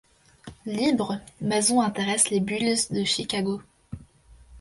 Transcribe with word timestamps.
Libre, 0.65 1.19
Mason 1.41 1.79
intéresse 1.79 2.31
les 2.31 2.39
Bulls 2.39 2.87
de 2.89 3.03
Chicago. 3.03 3.61